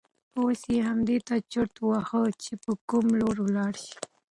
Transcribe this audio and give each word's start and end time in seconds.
اوس 0.39 0.61
یې 0.73 0.79
همدې 0.89 1.17
ته 1.27 1.35
چرت 1.51 1.75
واهه 1.87 2.23
چې 2.43 2.53
په 2.63 2.71
کوم 2.89 3.05
لور 3.19 3.35
ولاړ 3.41 3.73
شي. 3.85 3.95